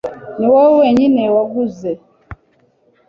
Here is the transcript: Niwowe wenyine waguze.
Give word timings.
Niwowe 0.37 0.71
wenyine 0.81 1.21
waguze. 1.35 1.91